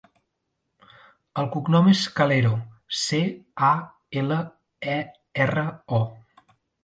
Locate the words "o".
6.01-6.51